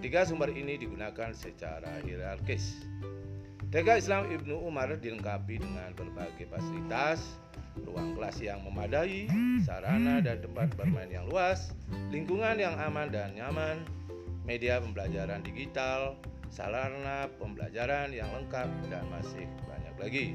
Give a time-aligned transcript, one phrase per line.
[0.00, 2.88] Ketiga sumber ini digunakan secara hierarkis.
[3.68, 7.20] TK Islam Ibnu Umar dilengkapi dengan berbagai fasilitas,
[7.84, 9.28] ruang kelas yang memadai,
[9.60, 11.76] sarana dan tempat bermain yang luas,
[12.08, 13.84] lingkungan yang aman dan nyaman,
[14.48, 16.16] media pembelajaran digital,
[16.50, 20.26] sarana pembelajaran yang lengkap dan masih banyak lagi.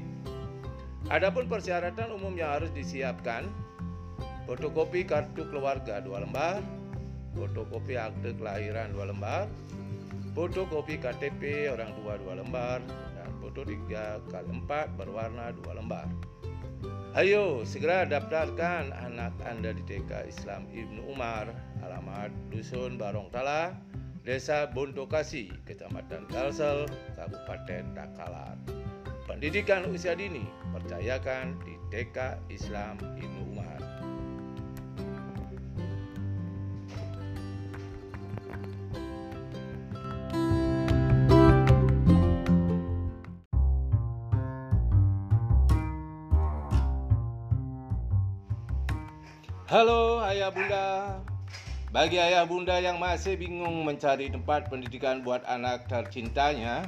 [1.12, 3.46] Adapun persyaratan umum yang harus disiapkan,
[4.48, 6.64] fotokopi kartu keluarga dua lembar,
[7.36, 9.46] fotokopi akte kelahiran dua lembar,
[10.34, 12.82] fotokopi KTP orang tua dua lembar,
[13.14, 16.08] dan foto 3 kali 4 berwarna dua lembar.
[17.16, 21.48] Ayo segera daftarkan anak Anda di TK Islam Ibnu Umar,
[21.80, 23.72] alamat Dusun Barong Tala,
[24.26, 28.58] Desa Bontokasi, Kecamatan Kalsel, Kabupaten Takalar.
[29.22, 30.42] Pendidikan usia dini
[30.74, 33.78] percayakan di TK Islam Ibnu Umar.
[49.70, 51.22] Halo ayah bunda,
[51.96, 56.84] bagi ayah bunda yang masih bingung mencari tempat pendidikan buat anak tercintanya,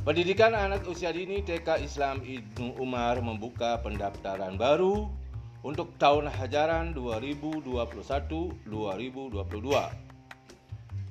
[0.00, 5.12] Pendidikan anak usia dini TK Islam Ibnu Umar membuka pendaftaran baru
[5.60, 8.72] untuk tahun ajaran 2021-2022.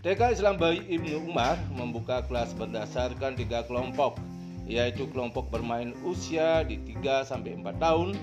[0.02, 4.18] TK Islam Bayi Ibnu Umar membuka kelas berdasarkan tiga kelompok,
[4.66, 8.18] yaitu kelompok bermain usia di 3 sampai 4 tahun,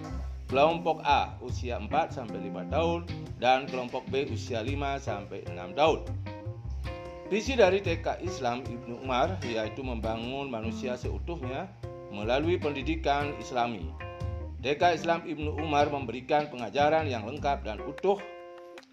[0.47, 3.01] kelompok A usia 4 sampai 5 tahun
[3.43, 6.01] dan kelompok B usia 5 sampai 6 tahun.
[7.27, 11.67] Visi dari TK Islam Ibnu Umar yaitu membangun manusia seutuhnya
[12.15, 13.83] melalui pendidikan Islami.
[14.63, 18.23] TK Islam Ibnu Umar memberikan pengajaran yang lengkap dan utuh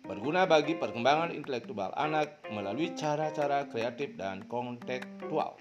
[0.04, 5.56] berguna bagi perkembangan intelektual anak melalui cara-cara kreatif dan kontekstual.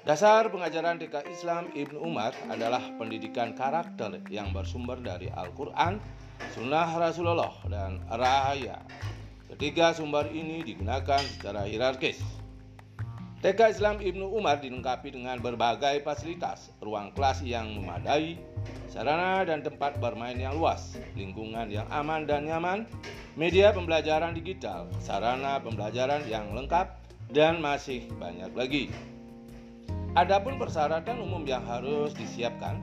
[0.00, 6.00] Dasar pengajaran TK Islam Ibnu Umar adalah pendidikan karakter yang bersumber dari Al-Quran,
[6.56, 8.80] Sunnah Rasulullah, dan Rahaya.
[9.52, 12.16] Ketiga sumber ini digunakan secara hierarkis.
[13.44, 18.40] TK Islam Ibnu Umar dilengkapi dengan berbagai fasilitas, ruang kelas yang memadai,
[18.88, 22.88] sarana dan tempat bermain yang luas, lingkungan yang aman dan nyaman,
[23.36, 26.88] media pembelajaran digital, sarana pembelajaran yang lengkap,
[27.36, 28.88] dan masih banyak lagi.
[30.18, 32.82] Adapun persyaratan umum yang harus disiapkan,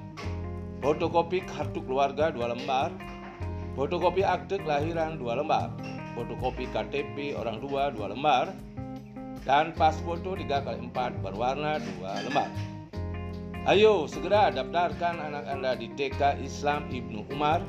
[0.79, 2.95] fotokopi kartu keluarga dua lembar,
[3.75, 5.75] fotokopi akte kelahiran dua lembar,
[6.15, 8.55] fotokopi KTP orang tua dua lembar,
[9.43, 12.47] dan pas foto 3 kali 4 berwarna dua lembar.
[13.67, 17.59] Ayo segera daftarkan anak Anda di TK Islam Ibnu Umar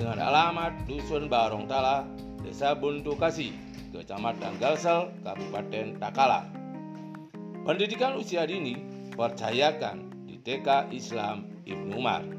[0.00, 2.08] dengan alamat Dusun Barong Tala,
[2.40, 3.52] Desa Buntu Kasih,
[3.92, 6.55] Kecamatan Galsel, Kabupaten Takala.
[7.66, 8.78] Pendidikan usia dini
[9.18, 12.35] percayakan di TK Islam Ibnu Umar.